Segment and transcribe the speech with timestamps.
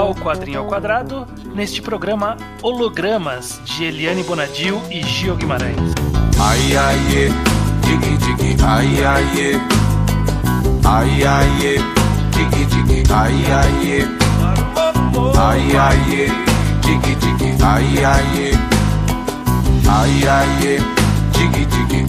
[0.00, 5.76] ao Quadrinho ao Quadrado, neste programa Hologramas de Eliane Bonadil e Gil Guimarães.
[6.40, 7.28] Ai, ai, é,
[7.86, 9.60] digi, digi, ai, ai, é.
[10.88, 11.76] Ai, ai, é,
[12.30, 14.08] digi, digi, ai, ai, é.
[15.38, 16.28] Ai, ai, é,
[16.80, 18.70] digi, digi, ai, ai, é.
[19.86, 20.78] Ai, ai,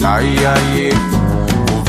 [0.04, 1.21] ai, ai.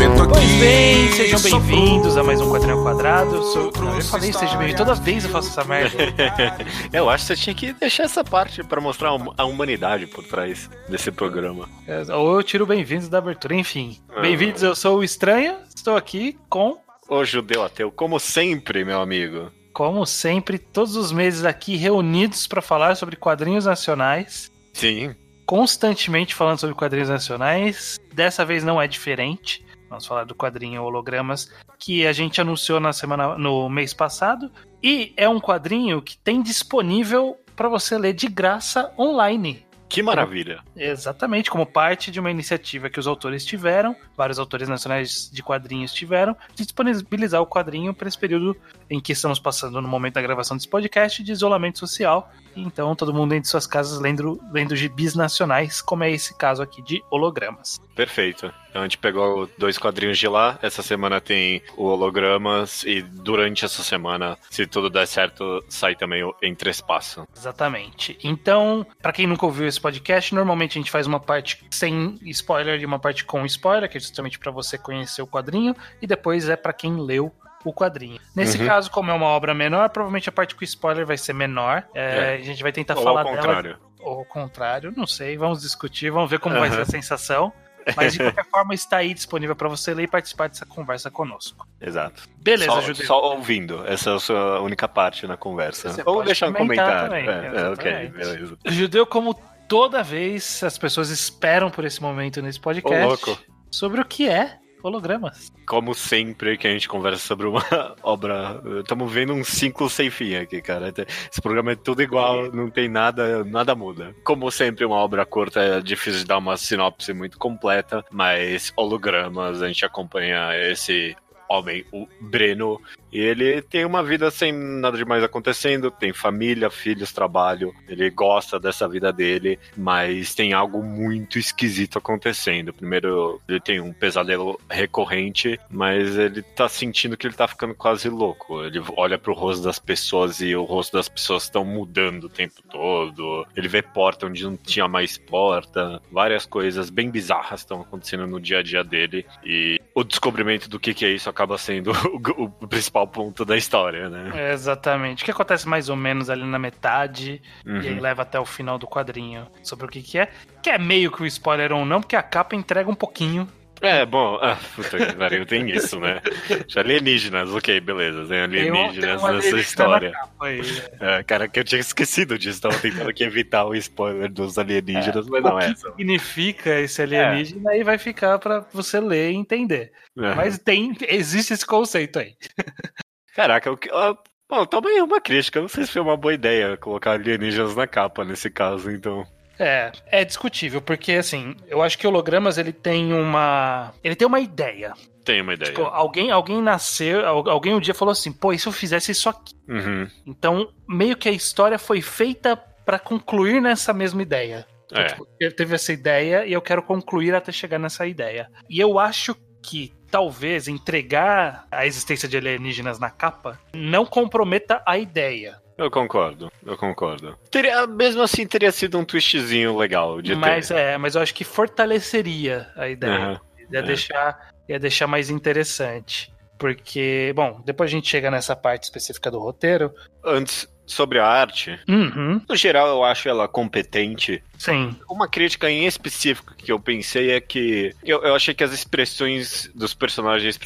[0.02, 3.36] O vento aqui Pois bem, sejam bem-vindos a mais um Quadrinho Quadrado.
[3.36, 3.72] Eu, sou...
[3.78, 5.96] Não, eu falei sejam bem-vindos, toda vez eu faço essa merda.
[6.92, 10.24] Eu acho que você tinha que deixar essa parte pra mostrar a hum- humanidade por
[10.24, 11.68] trás desse programa.
[11.86, 13.98] É, Ou eu tiro bem-vindos da abertura, enfim.
[14.10, 14.20] Ah.
[14.22, 16.78] Bem-vindos, eu sou o Estranho, estou aqui com,
[17.08, 19.52] Ô judeu ateu, como sempre, meu amigo.
[19.72, 24.50] como sempre, todos os meses aqui reunidos para falar sobre quadrinhos nacionais.
[24.72, 25.14] Sim.
[25.46, 27.98] constantemente falando sobre quadrinhos nacionais.
[28.12, 29.64] Dessa vez não é diferente.
[29.92, 34.50] Vamos falar do quadrinho Hologramas que a gente anunciou na semana no mês passado
[34.82, 39.66] e é um quadrinho que tem disponível para você ler de graça online.
[39.90, 40.60] Que maravilha.
[40.74, 45.92] Exatamente, como parte de uma iniciativa que os autores tiveram, vários autores nacionais de quadrinhos
[45.92, 48.56] tiveram, de disponibilizar o quadrinho para esse período
[48.88, 52.32] em que estamos passando no momento da gravação desse podcast de isolamento social.
[52.56, 56.62] Então, todo mundo dentro de suas casas lendo, lendo gibis nacionais, como é esse caso
[56.62, 57.80] aqui de hologramas.
[57.94, 58.52] Perfeito.
[58.72, 60.58] Então a gente pegou dois quadrinhos de lá.
[60.62, 62.84] Essa semana tem o Hologramas.
[62.84, 67.28] E durante essa semana, se tudo der certo, sai também o Entre Espaço.
[67.36, 68.18] Exatamente.
[68.24, 72.80] Então, para quem nunca ouviu esse podcast, normalmente a gente faz uma parte sem spoiler
[72.80, 76.48] e uma parte com spoiler, que é justamente para você conhecer o quadrinho, e depois
[76.48, 77.30] é para quem leu
[77.70, 78.18] o quadrinho.
[78.34, 78.66] Nesse Uhum.
[78.66, 81.84] caso, como é uma obra menor, provavelmente a parte com spoiler vai ser menor.
[81.94, 82.34] É, É.
[82.34, 83.78] A gente vai tentar Ou falar ao dela contrário.
[84.00, 86.76] ou ao contrário, não sei, vamos discutir, vamos ver como vai Aham.
[86.76, 87.52] ser a sensação.
[87.96, 91.66] Mas de qualquer forma está aí disponível para você ler e participar dessa conversa conosco.
[91.80, 92.22] Exato.
[92.40, 93.06] Beleza, só, Judeu.
[93.06, 93.84] só ouvindo.
[93.88, 95.90] Essa é a sua única parte na conversa.
[95.90, 97.08] Você Ou deixar um comentário.
[97.10, 98.56] também, É, é, ok, beleza.
[98.66, 99.34] Judeu, como
[99.68, 103.42] toda vez as pessoas esperam por esse momento nesse podcast, Ô, louco.
[103.68, 105.52] sobre o que é hologramas.
[105.66, 107.64] Como sempre que a gente conversa sobre uma
[108.02, 110.92] obra, estamos vendo um ciclo sem fim aqui, cara.
[111.30, 114.14] Esse programa é tudo igual, não tem nada, nada muda.
[114.24, 119.62] Como sempre, uma obra curta é difícil de dar uma sinopse muito completa, mas hologramas,
[119.62, 121.16] a gente acompanha esse
[121.52, 122.80] homem, o Breno,
[123.12, 128.58] e ele tem uma vida sem nada demais acontecendo, tem família, filhos, trabalho, ele gosta
[128.58, 132.72] dessa vida dele, mas tem algo muito esquisito acontecendo.
[132.72, 138.08] Primeiro, ele tem um pesadelo recorrente, mas ele tá sentindo que ele tá ficando quase
[138.08, 138.64] louco.
[138.64, 142.62] Ele olha pro rosto das pessoas e o rosto das pessoas estão mudando o tempo
[142.70, 143.46] todo.
[143.54, 146.00] Ele vê porta onde não tinha mais porta.
[146.10, 149.26] Várias coisas bem bizarras estão acontecendo no dia a dia dele.
[149.44, 151.92] E o descobrimento do que, que é isso acaba sendo
[152.38, 154.52] o, o principal ponto da história, né?
[154.52, 155.22] Exatamente.
[155.22, 157.80] O que acontece mais ou menos ali na metade Uhum.
[157.80, 160.28] e aí leva até o final do quadrinho sobre o que, que é.
[160.62, 163.46] Que é meio que um spoiler ou não, porque a capa entrega um pouquinho.
[163.82, 166.20] É, bom, ah, puta que pariu, tem isso, né?
[166.68, 170.12] Já alienígenas, ok, beleza, tem Tem um- tem alienígenas uma nessa história.
[170.40, 170.60] aí.
[171.00, 175.26] É, cara, que eu tinha esquecido disso, tava tentando aqui evitar o spoiler dos alienígenas,
[175.26, 175.74] mas o não que é.
[175.74, 179.92] significa esse alienígena aí vai ficar pra você ler e entender.
[180.16, 180.34] É.
[180.34, 182.34] Mas tem, existe esse conceito aí.
[183.34, 183.90] Caraca, o que.
[183.92, 184.14] ah,
[184.48, 185.62] Bom, também é uma crítica.
[185.62, 189.26] Não sei se foi uma boa ideia colocar alienígenas na capa nesse caso, então.
[189.58, 193.92] É, é discutível, porque assim, eu acho que hologramas ele tem uma.
[194.02, 194.92] Ele tem uma ideia.
[195.24, 195.70] Tenho uma ideia.
[195.70, 199.12] Tipo, alguém, alguém nasceu, al- alguém um dia falou assim, pô, e se eu fizesse
[199.12, 199.54] isso aqui?
[199.68, 200.08] Uhum.
[200.26, 204.66] Então, meio que a história foi feita pra concluir nessa mesma ideia.
[204.86, 205.06] Então, É.
[205.06, 208.50] tipo, eu teve essa ideia e eu quero concluir até chegar nessa ideia.
[208.68, 214.98] E eu acho que talvez entregar a existência de alienígenas na capa não comprometa a
[214.98, 215.61] ideia.
[215.82, 217.36] Eu concordo, eu concordo.
[217.50, 220.76] Teria, mesmo assim, teria sido um twistzinho legal de Mas ter.
[220.76, 223.12] é, mas eu acho que fortaleceria a ideia.
[223.12, 223.40] Aham.
[223.72, 223.82] Ia, É.
[223.82, 226.32] deixar, ia deixar mais interessante.
[226.58, 229.92] Porque, bom, depois a gente chega nessa parte específica do roteiro.
[230.24, 234.42] Antes, sobre a arte, Uhum, no geral eu acho ela competente.
[234.58, 234.94] sim.
[235.10, 239.70] Uma crítica em específico que eu pensei é que eu, eu achei que as expressões
[239.74, 240.56] dos personagens,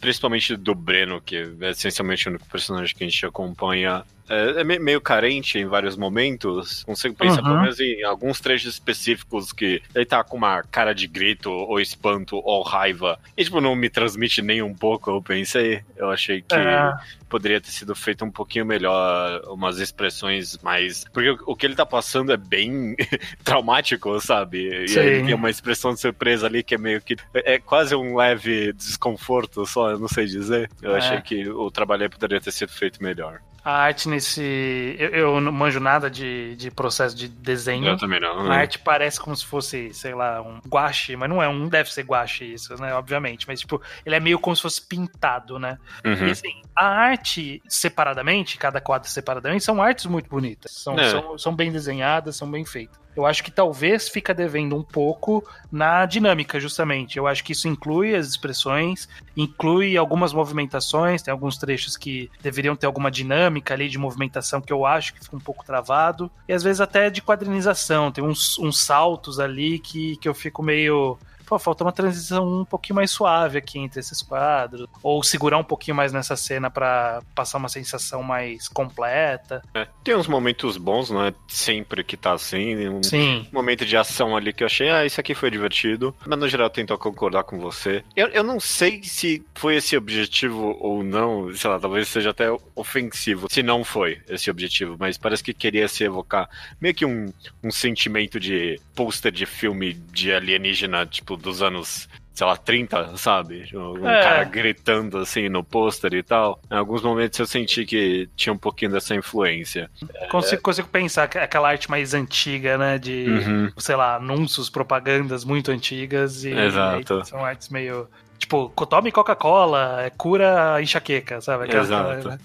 [0.00, 4.64] principalmente- do Breno, que é essencialmente o único personagem que a gente acompanha, é, é
[4.64, 6.82] me- meio carente em vários momentos.
[6.84, 7.44] Consigo pensar Uhum.
[7.44, 11.80] pelo menos em alguns trechos específicos que ele tá com uma cara de grito, ou
[11.80, 13.18] espanto, ou raiva.
[13.36, 15.80] E tipo, não me transmite nem um pouco, eu pensei.
[15.96, 16.92] Eu achei que É.
[17.28, 21.04] poderia ter sido feito um pouquinho melhor, umas expressões mais.
[21.12, 22.96] Porque o, que ele tá passando é bem
[23.44, 24.84] traumático, sabe?
[24.84, 25.00] E Sim.
[25.00, 27.16] aí tem uma expressão de surpresa ali que é meio que.
[27.34, 30.70] É quase um leve desconforto, só, eu não sei dizer.
[30.82, 30.98] Eu É.
[30.98, 33.40] achei que o trabalho poderia ter sido feito melhor.
[33.68, 34.96] A arte nesse.
[34.98, 37.86] Eu, eu não manjo nada de, de processo de desenho.
[37.86, 38.40] Eu também não.
[38.40, 38.56] A né?
[38.56, 42.02] arte parece como se fosse, sei lá, um guache, mas não é um, deve ser
[42.02, 42.94] guache isso, né?
[42.94, 43.46] Obviamente.
[43.46, 45.76] Mas, tipo, ele é meio como se fosse pintado, né?
[46.02, 46.30] E Uhum.
[46.30, 50.72] assim, a arte separadamente, cada quadro separadamente, são artes muito bonitas.
[50.72, 51.10] São, É.
[51.10, 52.98] são, são bem desenhadas, são bem feitas.
[53.18, 57.18] Eu acho que talvez fica devendo um pouco na dinâmica, justamente.
[57.18, 62.76] Eu acho que isso inclui as expressões, inclui algumas movimentações, tem alguns trechos que deveriam
[62.76, 66.30] ter alguma dinâmica ali de movimentação que eu acho que fica um pouco travado.
[66.46, 70.62] E às vezes até de quadrinização, tem uns, uns saltos ali que, que eu fico
[70.62, 71.18] meio.
[71.48, 74.86] Pô, falta uma transição um pouquinho mais suave aqui entre esses quadros.
[75.02, 79.62] Ou segurar um pouquinho mais nessa cena pra passar uma sensação mais completa.
[79.72, 82.86] É, Tem uns momentos bons, não é sempre que tá assim.
[82.88, 83.46] Um Sim.
[83.50, 86.14] momento de ação ali que eu achei, ah, isso aqui foi divertido.
[86.26, 88.04] Mas no geral eu tento concordar com você.
[88.14, 92.48] Eu, eu não sei se foi esse objetivo ou não, sei lá, talvez seja até
[92.76, 93.46] ofensivo.
[93.50, 96.48] Se não foi esse objetivo, mas parece que queria se evocar
[96.78, 97.32] meio que um,
[97.64, 102.08] um sentimento de pôster de filme de alienígena, tipo, dos anos.
[102.34, 103.68] Sei lá, 30, sabe?
[103.74, 104.22] Um É.
[104.22, 106.60] cara gritando assim no pôster e tal.
[106.70, 109.90] Em alguns momentos eu senti que tinha um pouquinho dessa influência.
[110.30, 112.96] Consigo, consigo pensar que aquela arte mais antiga, né?
[112.96, 113.72] De, Uhum.
[113.76, 116.44] sei lá, anúncios, propagandas muito antigas.
[116.44, 117.20] E, Exato.
[117.22, 118.06] e são artes meio.
[118.38, 121.68] Tipo, tome Coca-Cola, é cura enxaqueca, sabe?
[121.74, 122.38] Exato.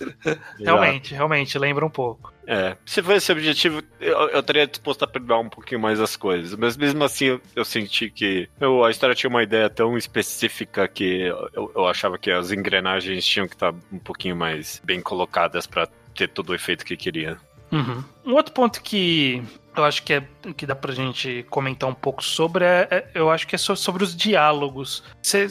[0.59, 2.33] Realmente, realmente, lembra um pouco.
[2.45, 6.15] É, se for esse objetivo, eu, eu estaria disposto a perdoar um pouquinho mais as
[6.17, 6.55] coisas.
[6.57, 10.87] Mas mesmo assim, eu, eu senti que eu- a história tinha uma ideia tão específica
[10.87, 11.21] que
[11.53, 15.87] eu, eu achava que as engrenagens tinham que estar um pouquinho mais bem colocadas pra
[16.15, 17.37] ter todo o efeito que queria.
[17.71, 18.03] Uhum.
[18.25, 19.41] Um outro ponto que
[19.75, 20.23] eu acho que, é,
[20.55, 23.75] que dá pra gente comentar um pouco sobre é, é- eu acho que é so-
[23.75, 25.03] sobre os diálogos.
[25.21, 25.47] Você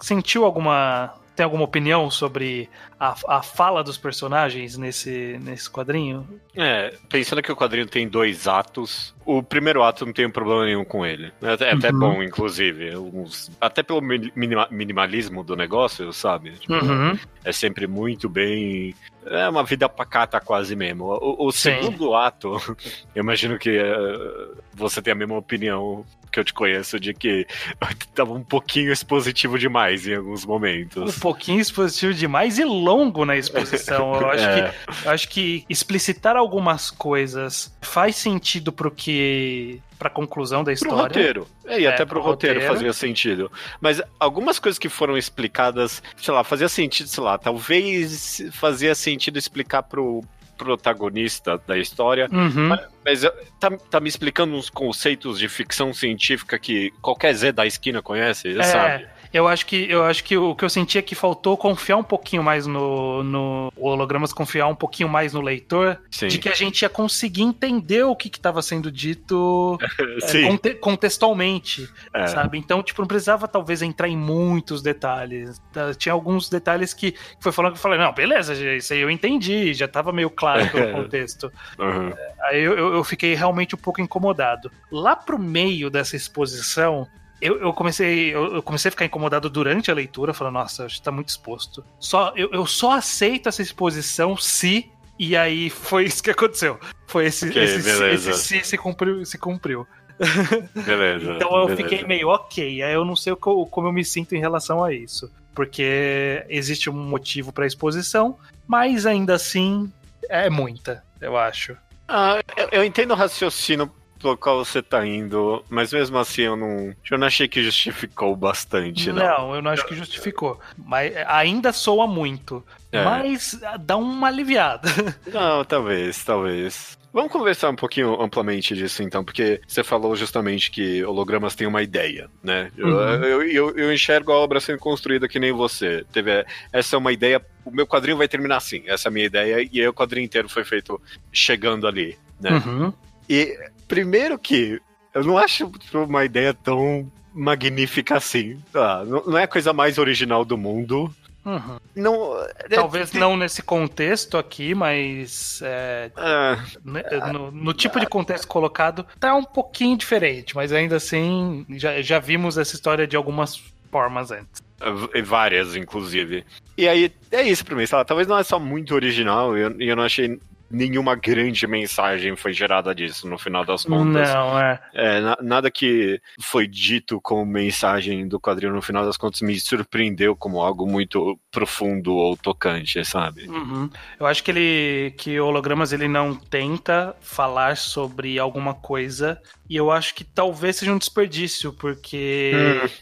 [0.00, 1.14] sentiu alguma.
[1.36, 2.68] Tem alguma opinião sobre
[3.00, 6.28] a, a fala dos personagens nesse, nesse quadrinho?
[6.54, 10.84] É, pensando que o quadrinho tem dois atos, o primeiro ato não tem problema nenhum
[10.84, 11.32] com ele.
[11.40, 11.98] É até, é até Uhum.
[11.98, 12.94] bom, inclusive.
[12.96, 16.50] Uns- até pelo mi- minima- minimalismo do negócio, sabe?
[16.58, 17.18] Tipo, Uhum.
[17.42, 18.94] é sempre muito bem.
[19.24, 21.04] É uma vida pacata quase mesmo.
[21.04, 22.52] O, o segundo ato,
[23.14, 27.44] eu imagino que eh, você tem a mesma opinião que eu te conheço de que
[28.14, 31.18] tava um pouquinho expositivo demais em alguns Um momentos.
[31.18, 34.14] pouquinho expositivo demais e longo na exposição.
[34.20, 34.62] Eu acho, É.
[34.62, 39.80] que, eu acho que explicitar algumas coisas faz sentido pro que.
[39.98, 41.02] pra conclusão da Pro história.
[41.02, 41.46] roteiro.
[41.66, 42.74] É, e É, até pro pro roteiro, roteiro.
[42.74, 43.50] fazia sentido.
[43.80, 49.38] Mas algumas coisas que foram explicadas, sei lá, fazia sentido, sei lá, talvez fazia sentido
[49.38, 50.22] explicar pro
[50.56, 52.68] protagonista da história, Uhum.
[53.04, 57.66] Mas eu- tá, tá me explicando uns conceitos de ficção científica que qualquer Zé da
[57.66, 59.06] esquina conhece, já sabe?
[59.32, 62.02] Eu acho que eu acho que o que eu senti é que faltou confiar um
[62.02, 66.26] pouquinho mais no, no hologramas, confiar um pouquinho mais no leitor, Sim.
[66.26, 69.78] de que a gente ia conseguir entender o que estava sendo dito
[70.34, 72.26] é, conte- contextualmente, É.
[72.26, 72.58] sabe?
[72.58, 75.60] Então, tipo, não precisava talvez entrar em muitos detalhes.
[75.72, 79.10] Tá, Tinha alguns detalhes que foi falando que eu falei, não, beleza, isso aí eu
[79.10, 81.52] entendi, já tava meio claro pelo contexto.
[81.78, 82.12] Uhum.
[82.42, 84.70] Aí eu- eu fiquei realmente um pouco incomodado.
[84.90, 87.06] Lá pro meio dessa exposição,
[87.40, 90.96] eu, eu comecei eu, eu comecei a ficar incomodado durante a leitura, falando, nossa, acho
[90.96, 91.84] que tá muito exposto.
[91.98, 94.90] Só, eu, eu só aceito essa exposição se.
[95.18, 96.78] E aí foi isso que aconteceu.
[97.06, 99.24] Foi esse, Ok, esse, esse se se cumpriu.
[99.26, 99.86] Se cumpriu.
[100.84, 101.32] Beleza.
[101.32, 101.82] Então eu beleza.
[101.82, 102.82] fiquei meio ok.
[102.82, 105.30] Aí eu não sei o que eu- como eu me sinto em relação a isso.
[105.54, 109.90] Porque existe um motivo pra exposição, mas ainda assim
[110.28, 111.76] é muita, eu acho.
[112.06, 116.56] Ah, eu, eu entendo o raciocínio pelo qual você tá indo, mas mesmo assim eu
[116.56, 116.94] não.
[117.10, 119.22] Eu não achei que justificou bastante, não.
[119.24, 120.60] Não, eu não acho que justificou.
[120.76, 122.64] Mas ainda soa muito.
[122.92, 123.04] É.
[123.04, 124.88] Mas dá uma aliviada.
[125.32, 126.98] Não, talvez, talvez.
[127.12, 131.82] Vamos conversar um pouquinho amplamente disso então, porque você falou justamente que hologramas têm uma
[131.82, 132.70] ideia, né?
[132.76, 133.24] Eu, Uhum.
[133.24, 136.04] eu, eu, eu enxergo a obra sendo construída que nem você.
[136.12, 137.40] Teve essa é uma ideia.
[137.64, 140.24] O meu quadrinho vai terminar assim, essa é a minha ideia, e aí o quadrinho
[140.24, 141.00] inteiro foi feito
[141.32, 142.50] chegando ali, né?
[142.66, 142.92] Uhum.
[143.28, 143.56] E
[143.90, 144.80] primeiro que
[145.12, 148.58] eu não acho uma ideia tão magnífica assim.
[148.72, 151.12] Ah, não, é a coisa mais original do mundo.
[151.44, 151.78] Uhum.
[151.96, 152.32] Não,
[152.68, 159.06] Talvez não nesse contexto aqui, mas é, Ah, né, no, no tipo de contexto colocado
[159.18, 164.30] tá um pouquinho diferente, mas ainda assim já, já vimos essa história de algumas formas
[164.30, 164.62] antes.
[164.78, 166.44] v- várias, inclusive.
[166.76, 169.88] E aí, é isso pra mim, talvez não é só muito original, e eu, e
[169.88, 170.38] eu não achei
[170.70, 174.32] nenhuma grande mensagem foi gerada disso, no final das contas.
[174.32, 174.80] Não, é.
[174.94, 179.58] É, na- nada que foi dito como mensagem do quadrinho no final das contas me
[179.58, 183.48] surpreendeu como algo muito profundo ou tocante, sabe?
[183.48, 183.90] Uhum.
[184.18, 189.76] Eu acho que ele que o hologramas ele não tenta falar sobre alguma coisa e
[189.76, 192.52] eu acho que talvez seja um desperdício porque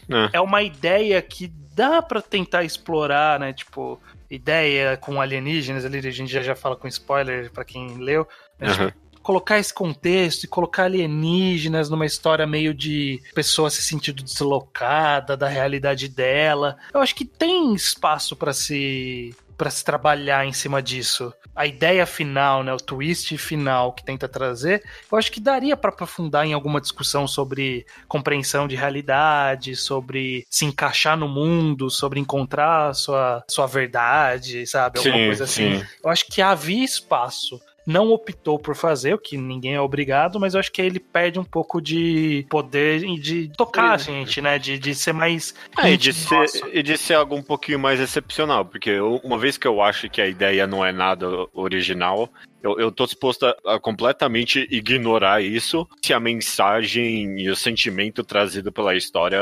[0.09, 0.37] É.
[0.37, 3.53] é uma ideia que dá pra tentar explorar, né?
[3.53, 8.27] Tipo, ideia com alienígenas ali, a gente já já fala com spoiler pra quem leu.
[8.59, 14.23] Mas, tipo, colocar esse contexto e colocar alienígenas numa história meio de pessoa se sentindo
[14.23, 16.77] deslocada da realidade dela.
[16.93, 21.33] Eu acho que tem espaço pra se para se trabalhar em cima disso.
[21.53, 25.89] A ideia final, né, o twist final que tenta trazer, eu acho que daria pra
[25.89, 32.95] aprofundar em alguma discussão sobre compreensão de realidade, sobre se encaixar no mundo, sobre encontrar
[32.95, 35.79] sua sua verdade, sabe, alguma Sim, coisa assim.
[35.79, 35.85] sim.
[36.01, 37.59] Eu acho que havia espaço.
[37.89, 41.39] Não optou por fazer, o que ninguém é obrigado, mas eu acho que ele perde
[41.39, 44.59] um pouco de poder e de tocar a gente, né?
[44.59, 45.55] De, de ser mais.
[45.75, 49.39] É, e de, ser, e de ser algo um pouquinho mais excepcional, porque eu- uma
[49.39, 52.29] vez que eu acho que a ideia não é nada original,
[52.61, 58.23] eu, eu tô disposto a, a completamente ignorar isso se a mensagem e o sentimento
[58.23, 59.41] trazido pela história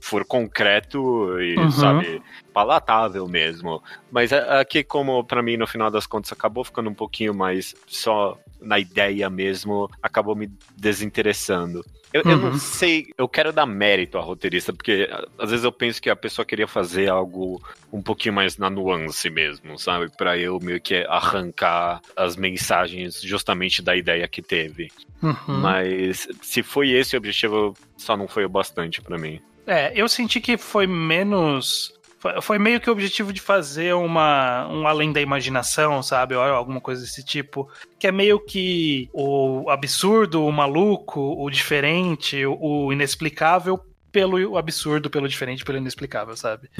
[0.00, 1.70] for concreto e, Uhum.
[1.70, 2.22] sabe,
[2.52, 3.82] palatável mesmo.
[4.10, 8.38] Mas aqui, como pra mim, no final das contas, acabou ficando um pouquinho mais só
[8.60, 11.84] na ideia mesmo, acabou me desinteressando.
[12.12, 12.58] Eu, eu não Uhum.
[12.58, 16.46] sei, eu quero dar mérito à roteirista, porque às vezes eu penso que a pessoa
[16.46, 17.60] queria fazer algo
[17.92, 20.08] um pouquinho mais na nuance mesmo, sabe?
[20.16, 24.88] Pra eu meio que arrancar as mensagens justamente da ideia que teve.
[25.22, 25.60] Uhum.
[25.60, 29.40] Mas se foi esse o objetivo, só não foi o bastante pra mim.
[29.66, 31.92] É, eu senti que foi menos.
[32.40, 36.34] foi- meio que o objetivo de fazer uma um além da imaginação, sabe?
[36.34, 37.68] Ou alguma coisa desse tipo.
[37.98, 43.80] Que é meio que o absurdo, o maluco, o diferente, o inexplicável
[44.16, 46.70] pelo absurdo, pelo diferente, pelo inexplicável, sabe?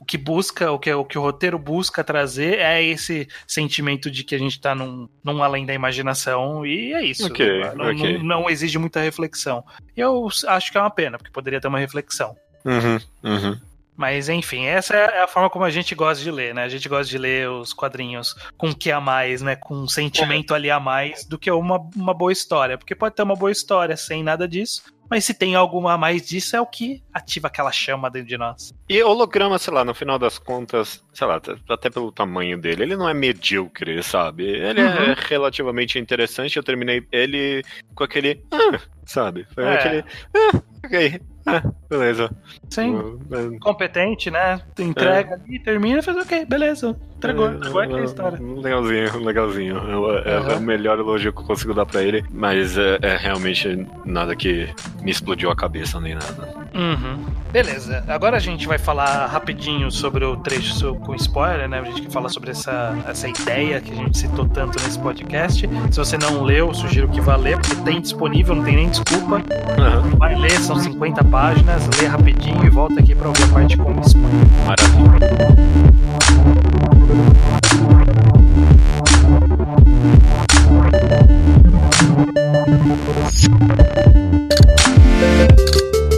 [0.00, 4.24] O que busca, o que, o que o roteiro busca trazer é esse sentimento de
[4.24, 7.26] que a gente tá num, num além da imaginação, e é isso.
[7.28, 8.18] Ok, não, ok.
[8.18, 9.64] não- não exige muita reflexão.
[9.96, 12.34] Eu acho que é uma pena, porque poderia ter uma reflexão.
[12.64, 13.60] Uhum, uhum.
[13.96, 16.64] Mas enfim, essa é a forma como a gente gosta de ler, né?
[16.64, 19.54] A gente gosta de ler os quadrinhos com o que a mais, né?
[19.54, 22.76] Com um sentimento ali a mais do que uma, uma boa história.
[22.76, 26.26] Porque pode ter uma boa história sem nada disso, mas se tem algo a mais
[26.28, 28.72] disso é o que ativa aquela chama dentro de nós.
[28.88, 32.96] E holograma, sei lá, no final das contas, sei lá, até pelo tamanho dele, ele
[32.96, 34.44] não é medíocre, sabe?
[34.44, 34.88] Ele Uhum.
[34.88, 36.56] é relativamente interessante.
[36.56, 37.62] Eu terminei ele
[37.94, 38.42] com aquele.
[38.52, 39.46] Ah, sabe?
[39.54, 39.74] Foi É.
[39.74, 40.04] aquele.
[40.34, 41.20] Ah, ok.
[41.46, 42.30] Ah, beleza.
[42.68, 42.94] Sim.
[42.96, 44.60] Uh, Competente, né?
[44.78, 46.96] Entrega ali, termina e faz ok, beleza.
[47.16, 48.38] Entregou, é, entregou aquela história.
[48.40, 49.76] Legalzinho, legalzinho.
[50.24, 50.56] É, é Uhum.
[50.56, 54.68] o melhor elogio que eu consigo dar pra ele, mas é, é realmente nada que
[55.02, 56.48] me explodiu a cabeça nem nada.
[56.74, 57.24] Uhum.
[57.52, 61.80] Beleza, agora a gente vai falar rapidinho sobre o trecho com spoiler, né?
[61.80, 65.68] A gente que fala sobre essa, essa ideia que a gente citou tanto nesse podcast.
[65.90, 69.42] Se você não leu, sugiro que vá ler, porque tem disponível, não tem nem desculpa.
[69.78, 73.76] Aham, Vai ler, são 50 páginas, lê rapidinho e volta aqui pra ouvir a parte
[73.76, 74.30] com spoiler.
[74.66, 75.20] maravilha.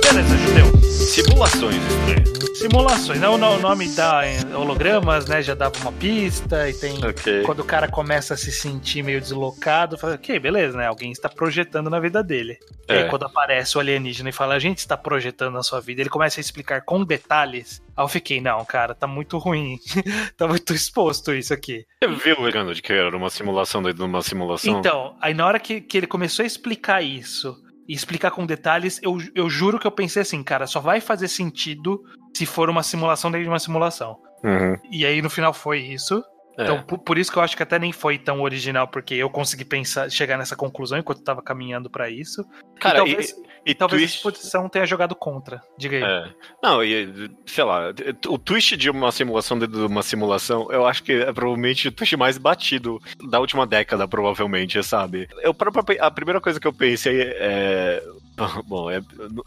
[0.02, 0.80] Beleza, Judeu.
[0.90, 2.31] Simulações, estranhas.
[2.62, 3.28] Simulações, né?
[3.28, 5.42] O no- o nome dá em hologramas, né?
[5.42, 7.04] Já dava uma pista e tem.
[7.04, 7.42] Ok.
[7.42, 10.86] Quando o cara começa a se sentir meio deslocado, fala, ok, beleza, né?
[10.86, 12.58] Alguém está projetando na vida dele.
[12.88, 13.04] E aí, É.
[13.08, 16.38] quando aparece o alienígena e fala, a gente está projetando na sua vida, ele começa
[16.38, 17.82] a explicar com detalhes.
[17.96, 19.78] Aí eu fiquei, não, cara, tá muito ruim.
[20.36, 21.84] tá muito exposto isso aqui.
[22.02, 24.78] Você viu ligando de que era uma simulação dentro de uma simulação?
[24.78, 27.56] Então, aí na hora que, que ele começou a explicar isso,
[27.88, 31.28] e explicar com detalhes, eu, eu juro que eu pensei assim, cara, só vai fazer
[31.28, 32.02] sentido
[32.34, 34.16] se for uma simulação dentro de uma simulação.
[34.44, 34.76] Uhum.
[34.90, 36.22] E aí no final foi isso.
[36.58, 36.64] É.
[36.64, 39.30] Então, por, por isso que eu acho que até nem foi tão original, porque eu
[39.30, 42.44] consegui pensar, chegar nessa conclusão enquanto eu tava caminhando pra isso.
[42.78, 45.60] Cara, e talvez, e, e talvez a twist- exposição tenha jogado contra.
[45.78, 46.02] Diga aí.
[46.02, 46.30] É.
[46.62, 47.92] Não, e, sei lá,
[48.28, 51.92] o twist de uma simulação dentro de uma simulação, eu acho que é provavelmente o
[51.92, 55.28] twist mais batido da última década, provavelmente, sabe?
[55.42, 55.56] Eu,
[56.00, 58.02] a primeira coisa que eu pensei é.
[58.66, 59.00] Bom, é,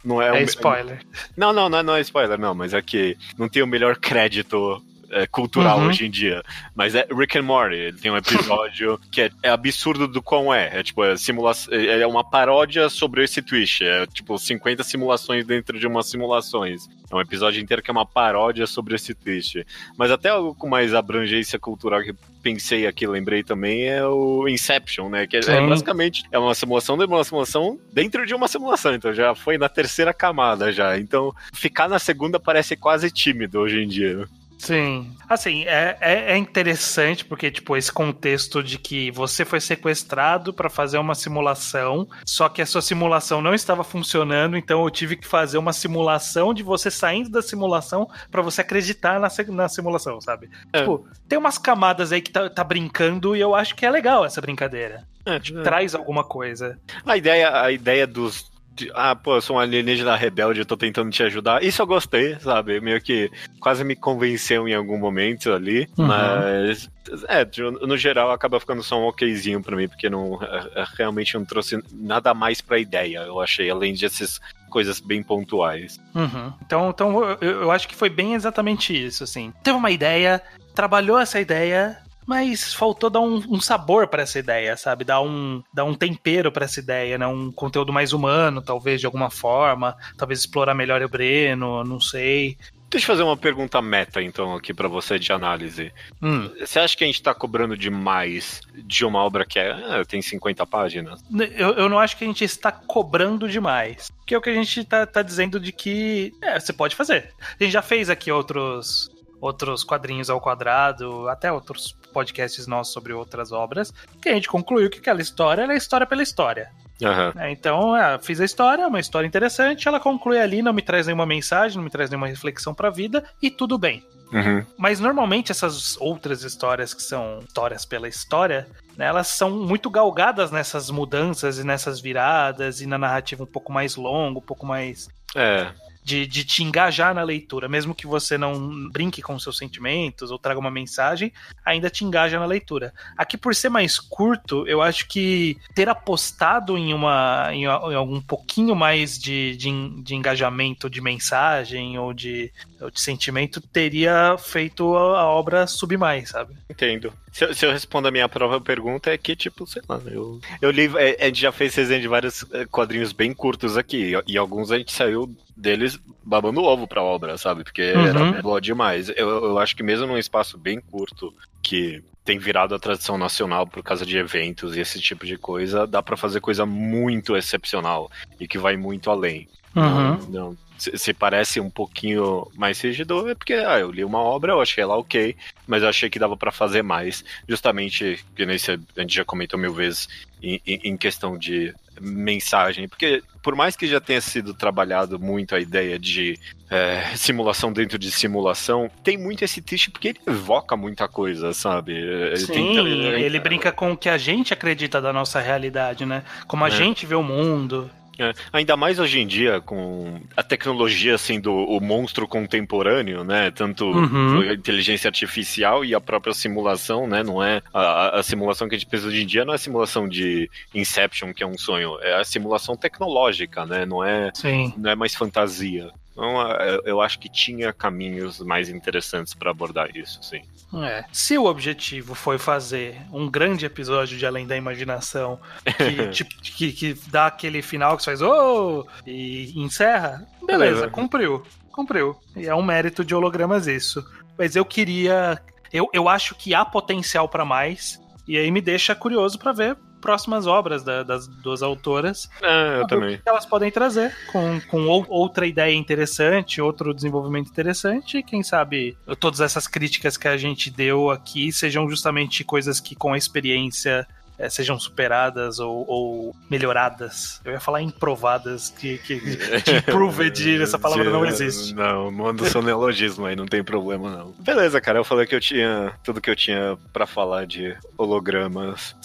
[0.04, 0.30] não é.
[0.30, 1.02] É, o- spoiler.
[1.38, 3.96] Não, não, não é, não é spoiler, não, mas é que não tem o melhor
[3.98, 4.82] crédito
[5.16, 5.88] é, cultural Uhum.
[5.88, 6.44] hoje em dia.
[6.76, 7.76] Mas é Rick and Morty.
[7.76, 10.80] Ele tem um episódio que é, é absurdo do quão é.
[10.80, 13.84] É tipo, é, simula é é uma paródia sobre esse twist.
[13.84, 16.88] É tipo 50 simulações dentro de umas simulações.
[17.10, 19.66] É um episódio inteiro que é uma paródia sobre esse twist.
[19.98, 25.10] Mas até algo com mais abrangência cultural que pensei aqui, lembrei também, é o Inception,
[25.10, 25.26] né?
[25.26, 28.94] Que é, é basicamente é uma simulação de uma simulação dentro de uma simulação.
[28.94, 30.98] Então já foi na terceira camada já.
[31.00, 34.28] Então ficar na segunda parece quase tímido hoje em dia.
[34.58, 35.12] Sim.
[35.28, 40.70] Assim, é, é, é interessante porque, tipo, esse contexto de que você foi sequestrado pra
[40.70, 45.28] fazer uma simulação, só que a sua simulação não estava funcionando, então eu tive que
[45.28, 50.50] fazer uma simulação de você saindo da simulação pra você acreditar na, na simulação, sabe?
[50.72, 50.80] É.
[50.80, 54.26] Tipo, tem umas camadas aí que tá, tá brincando e eu acho que é legal
[54.26, 55.06] essa brincadeira.
[55.26, 56.80] É, Traz alguma coisa.
[57.04, 58.52] A ideia, a ideia dos.
[58.76, 61.64] De- ah, pô, eu sou um alienígena rebelde, eu tô tentando te ajudar.
[61.64, 62.80] Isso eu gostei, sabe?
[62.82, 65.88] Meio que quase me convenceu em algum momento ali.
[65.98, 66.06] Uhum.
[66.08, 66.90] Mas.
[67.28, 67.46] É,
[67.86, 71.46] no geral acaba ficando só um okzinho pra mim, porque não, é- é- realmente não
[71.46, 74.42] trouxe nada mais pra ideia, eu achei, além dessas
[74.72, 76.00] coisas bem pontuais.
[76.16, 76.52] Uhum.
[76.66, 79.54] Então, então eu, eu acho que foi bem exatamente isso, assim.
[79.64, 80.42] Teve uma ideia,
[80.74, 85.04] trabalhou essa ideia, mas faltou dar um, um sabor pra essa ideia, sabe?
[85.04, 87.28] Dar um, dar um tempero pra essa ideia, né?
[87.28, 89.96] Um conteúdo mais humano, talvez, de alguma forma.
[90.18, 92.58] Talvez explorar melhor o Breno, não sei.
[92.90, 95.92] Deixa eu fazer uma pergunta meta, então, aqui pra você de análise.
[96.22, 96.50] Hum.
[96.60, 100.22] Você acha que a gente tá cobrando demais de uma obra que é, ah, tem
[100.22, 101.22] 50 páginas?
[101.58, 104.10] Eu, eu não acho que a gente está cobrando demais.
[104.26, 107.34] Que é o que a gente tá, tá dizendo de que é, você pode fazer.
[107.60, 113.14] A gente já fez aqui outros, outros quadrinhos ao quadrado, até outros podcasts nossos sobre
[113.14, 116.72] outras obras, que a gente concluiu que aquela história ela é história pela história.
[117.04, 117.34] Aham.
[117.36, 117.52] né?
[117.52, 121.06] Então, é, fiz a história, é uma história interessante, ela conclui ali, não me traz
[121.06, 124.06] nenhuma mensagem, não me traz nenhuma reflexão pra vida, e tudo bem.
[124.32, 124.66] Uhum.
[124.78, 130.52] Mas normalmente essas outras histórias que são histórias pela história, né, elas são muito galgadas
[130.52, 135.08] nessas mudanças e nessas viradas e na narrativa um pouco mais longa, um pouco mais
[135.36, 135.72] É.
[136.06, 140.38] de, de te engajar na leitura, mesmo que você não brinque com seus sentimentos ou
[140.38, 141.34] traga uma mensagem,
[141.66, 142.94] ainda te engaja na leitura.
[143.18, 148.76] Aqui, por ser mais curto, eu acho que ter apostado em uma em, algum pouquinho
[148.76, 155.26] mais de, de, de engajamento de mensagem ou de, ou de sentimento teria feito a,
[155.26, 156.54] obra subir mais, sabe?
[156.70, 157.12] Entendo.
[157.32, 160.40] Se eu, se eu responder a minha própria pergunta, é que, tipo, sei lá, eu,
[160.62, 160.86] eu li.
[160.98, 164.72] é, a gente já fez resenha de vários é, quadrinhos bem curtos aqui, e alguns
[164.72, 167.64] a gente saiu deles babando ovo pra obra, sabe?
[167.64, 168.06] Porque Uhum.
[168.06, 169.10] era boa demais.
[169.10, 173.66] Eu, eu acho que mesmo num espaço bem curto, que tem virado a tradição nacional
[173.68, 178.12] por causa de eventos e esse tipo de coisa, dá pra fazer coisa muito excepcional
[178.40, 179.48] e que vai muito além.
[179.74, 180.58] Não, não.
[180.78, 184.62] Se, se parece um pouquinho mais rígido, é porque ah, eu li uma obra, eu
[184.62, 187.24] achei ela ok, mas eu achei que dava pra fazer mais.
[187.48, 190.10] Justamente, que você- a gente já comentou mil vezes,
[190.44, 192.88] em, em- em questão de mensagem.
[192.88, 196.38] Porque, por mais que já tenha sido trabalhado muito a ideia de
[196.70, 201.94] é, simulação dentro de simulação, tem muito esse twist porque ele evoca muita coisa, sabe?
[201.94, 206.24] Ele Sim, tem- ele brinca com o que a gente acredita da nossa realidade, né?
[206.48, 206.72] Como a É.
[206.72, 207.90] gente vê o mundo.
[208.18, 213.52] É, ainda mais hoje em dia, com a tecnologia sendo o monstro contemporâneo, né?
[213.52, 214.40] Tanto Uhum.
[214.42, 217.24] a inteligência artificial e a própria simulação, né?
[217.24, 219.56] Não é a, a- a simulação que a gente pensa hoje em dia não é
[219.56, 223.86] a simulação de Inception, que é um sonho, é a simulação tecnológica, né?
[223.86, 224.74] Não é, Sim.
[224.78, 225.90] não é mais fantasia.
[226.16, 230.42] Então, é, eu acho que tinha caminhos mais interessantes para abordar isso, sim.
[230.82, 231.04] É.
[231.12, 235.40] Se o objetivo foi fazer um grande episódio de Além da Imaginação
[235.78, 238.86] que, tipo, que, que dá aquele final que você faz oh!
[239.06, 240.90] e encerra, beleza, Beleza.
[240.90, 241.44] cumpriu.
[241.72, 242.16] Cumpriu.
[242.36, 244.04] E é um mérito de hologramas isso.
[244.38, 245.42] Mas eu queria.
[245.74, 248.02] Eu, eu acho que há potencial pra mais.
[248.26, 252.30] E aí me deixa curioso pra ver próximas obras da- das duas autoras.
[252.42, 253.18] É, eu também.
[253.18, 258.44] Que elas podem trazer com, com ou- outra ideia interessante, outro desenvolvimento interessante, e quem
[258.44, 263.18] sabe todas essas críticas que a gente deu aqui sejam justamente coisas que com a
[263.18, 267.42] experiência eh, sejam superadas ou, ou melhoradas.
[267.44, 269.20] Eu ia falar improvadas, que, que
[269.64, 271.74] de improved, essa palavra não existe.
[271.74, 274.34] Não, manda o seu neologismo aí, não tem problema não.
[274.40, 278.96] Beleza, cara, eu falei que eu tinha tudo que eu tinha pra falar de hologramas.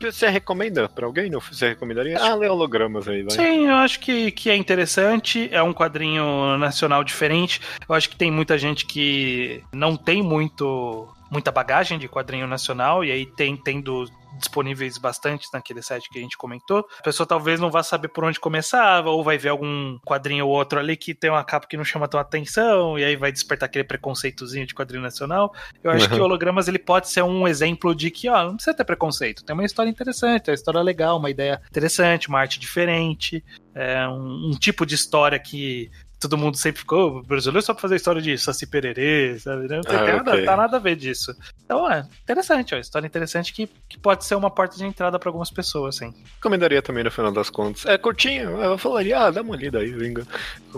[0.00, 1.30] Você recomenda pra alguém?
[1.30, 1.40] Não?
[1.40, 2.18] Você recomendaria?
[2.18, 3.32] Ah, lê hologramas aí, vai.
[3.32, 5.48] Sim, eu acho que, que é interessante.
[5.52, 7.60] É um quadrinho nacional diferente.
[7.88, 13.04] Eu acho que tem muita gente que não tem muito muita bagagem de quadrinho nacional
[13.04, 14.04] e aí tem tendo
[14.38, 16.86] disponíveis bastante naquele site que a gente comentou.
[16.98, 20.52] A pessoa talvez não vá saber por onde começar, ou vai ver algum quadrinho ou
[20.52, 23.66] outro ali que tem uma capa que não chama tão atenção, e aí vai despertar
[23.66, 25.54] aquele preconceitozinho de quadrinho nacional.
[25.82, 26.16] Eu acho uhum.
[26.16, 29.44] que Hologramas ele pode ser um exemplo de que, ó, não precisa ter preconceito.
[29.44, 34.50] Tem uma história interessante, uma história legal, uma ideia interessante, uma arte diferente, é um,
[34.50, 35.90] um tipo de história que
[36.20, 39.66] todo mundo sempre ficou brasileiro só pra fazer história de Saci Pererê, sabe?
[39.68, 40.44] Não tem, ah, nada, okay.
[40.44, 41.34] tá nada a ver disso.
[41.64, 45.30] Então, é interessante, ó, história interessante que, que pode ser uma porta de entrada para
[45.30, 46.14] algumas pessoas, assim.
[46.36, 47.86] Recomendaria também no final das contas.
[47.86, 50.26] É curtinho, eu falaria, ah, dá uma lida aí, vinga.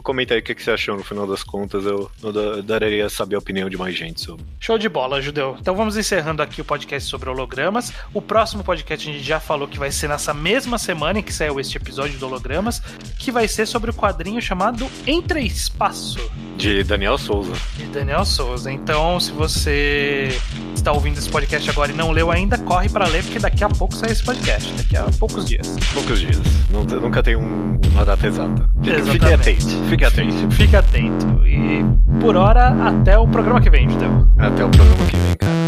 [0.03, 3.35] Comenta aí o que, que você achou no final das contas, eu, eu daria saber
[3.35, 4.45] a opinião de mais gente sobre.
[4.61, 5.57] Show de bola, Judeu.
[5.61, 7.93] Então vamos encerrando aqui o podcast sobre hologramas.
[8.15, 11.33] O próximo podcast a gente já falou que vai ser nessa mesma semana em que
[11.33, 12.81] saiu este episódio do Hologramas,
[13.19, 16.31] que vai ser sobre o quadrinho chamado Entre Entre Espaço.
[16.59, 17.55] De Daniel Souza.
[17.79, 18.71] De Daniel Souza.
[18.71, 20.29] Então, se você
[20.75, 23.69] está ouvindo esse podcast agora e não leu ainda, corre para ler, porque daqui a
[23.71, 24.71] pouco sai esse podcast.
[24.75, 25.75] Daqui a poucos dias.
[25.95, 26.39] Poucos dias.
[26.71, 28.69] Não, nunca tem um, uma data exata.
[29.11, 29.89] Fique atento.
[29.89, 30.51] Fique atento.
[30.55, 31.47] Fique atento.
[31.47, 31.83] E
[32.21, 34.29] por hora, até o programa que vem, Judeu.
[34.37, 35.62] Até o programa que vem, cara.